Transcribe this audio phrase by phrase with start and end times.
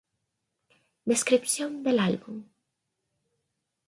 [1.05, 2.49] Descripción del álbum.